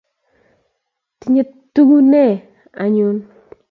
Tinye 1.19 1.43
tugee 1.73 2.03
ne 2.11 2.25
anyiny 2.81 3.19